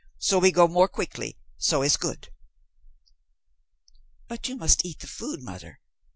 So 0.17 0.39
we 0.39 0.51
go 0.51 0.67
more 0.67 0.87
quickly. 0.87 1.37
So 1.59 1.83
is 1.83 1.95
good." 1.95 2.29
"But 4.27 4.49
you 4.49 4.55
must 4.55 4.83
eat 4.83 4.97
the 4.97 5.05
food, 5.05 5.43
mother. 5.43 5.79